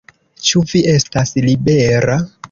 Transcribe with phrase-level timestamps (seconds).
[0.51, 2.17] Ĉu vi estas libera?